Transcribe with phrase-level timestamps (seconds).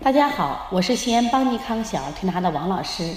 [0.00, 3.12] 大家好，我是西安邦尼康小儿推拿的王老师。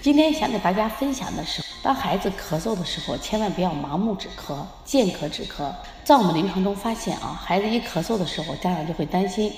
[0.00, 5.70] 今天想给大家分享的是，当孩子咳嗽的时候，千万不要盲目止咳，见咳止咳。
[6.04, 9.52] 在我们临床中发现啊，孩子一咳嗽的时候，家长就会担心，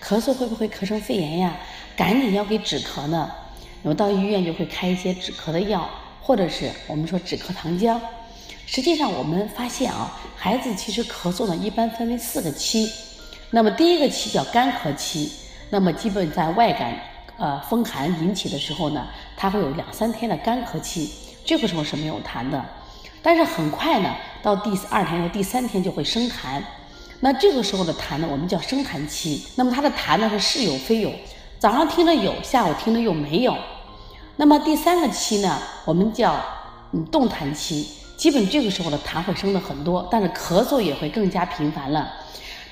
[0.00, 1.56] 咳嗽会不会咳成肺炎呀？
[1.96, 3.30] 赶紧要给止咳呢。
[3.82, 5.88] 那么到医院就会开一些止咳的药，
[6.20, 7.98] 或者是我们说止咳糖浆。
[8.66, 12.92] 实际上我们发现啊，孩子其实咳嗽呢，一般分为四个期。
[13.48, 15.32] 那么第一个期叫干咳期。
[15.70, 16.94] 那么基本在外感，
[17.36, 19.06] 呃风寒引起的时候呢，
[19.36, 21.08] 它会有两三天的干咳期，
[21.44, 22.62] 这个时候是没有痰的。
[23.22, 26.60] 但是很快呢，到第二天和第三天就会生痰。
[27.20, 29.44] 那这个时候的痰呢，我们叫生痰期。
[29.56, 31.12] 那么它的痰呢是是有非有，
[31.58, 33.56] 早上听着有，下午听着又没有。
[34.36, 36.34] 那么第三个期呢，我们叫
[36.92, 42.10] 嗯动痰期，基本这个时候的痰会生的很多，但是咳嗽也会更加频繁了。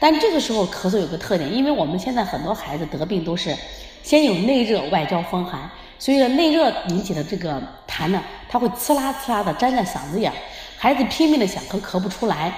[0.01, 3.57] 但这个时候咳嗽有个特点，因为我们现在很多孩子得病都是
[4.03, 5.69] 先有内热外焦风寒，
[5.99, 10.33] 所以内热引起的这个痰呢，它会刺啦刺啦的粘在嗓子眼，
[10.77, 12.53] 孩子拼命的想咳咳不出来，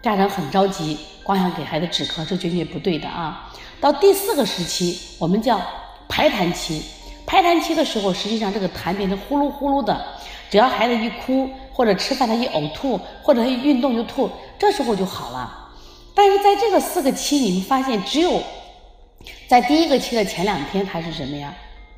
[0.00, 3.52] 家长很着急，光想给孩子止咳是绝对不对的啊。
[3.80, 5.60] 到第四个时期，我们叫
[6.08, 6.82] 排痰期，
[7.26, 10.06] 排痰期的时候，实际上这个痰变成呼噜呼噜的，
[10.48, 15.64] 只要孩子一哭或者吃饭他一呕吐或者他一运动就吐，这时候就好了。
[16.16, 18.42] 但是在这个四个期，你们发现只有
[19.46, 21.54] 在第一个期的前两天它是什么呀？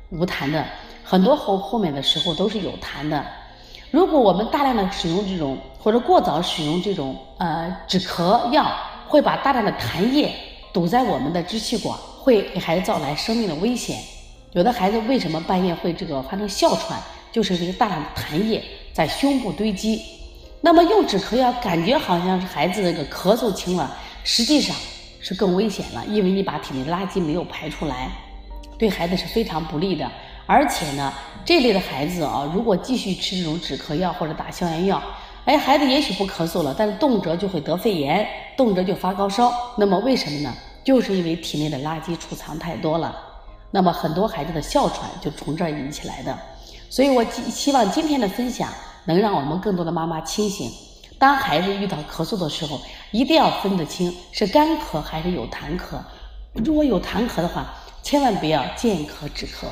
[0.09, 0.65] 无痰的，
[1.05, 3.25] 很多后后面的时候都是有痰的。
[3.91, 8.69] 如果我们大量的使用这种或者过早使用这种呃止咳药，
[9.07, 10.35] 会把大量的痰液
[10.73, 13.97] 堵在我们的支气管，会给孩子造来生命的危险。
[14.51, 20.18] 有的孩子为什么半夜会这个发生哮喘，就是因为大量的痰液在胸部堆积。
[20.61, 23.95] 那么用止咳药，感觉好像是孩子那个咳嗽轻了。
[24.23, 24.75] 实际上
[25.21, 28.11] 是更危险了，因为你把体内的垃圾没有排出来，
[28.77, 30.09] 对孩子是非常不利的。
[30.45, 31.13] 而且呢，
[31.45, 35.01] 这类的孩子啊，如果继续吃这种止咳药或者打消炎药，
[35.45, 38.27] 哎，孩子也许不咳嗽了，但是动辄就会得肺炎，
[38.57, 39.53] 动辄就发高烧。
[39.77, 40.53] 那么为什么呢？
[40.83, 43.15] 就是因为体内的垃圾储藏太多了。
[43.71, 46.37] 那么很多孩子的哮喘就从这儿引起来的。
[46.89, 48.69] 所以我希望今天的分享
[49.09, 50.71] 能让我们更多的妈妈清醒。
[51.17, 55.97] 当孩子遇到咳嗽的时候，一定要分得清是干咳还是有痰咳。
[56.53, 59.65] 如果有痰咳的话，千万不要见咳止咳。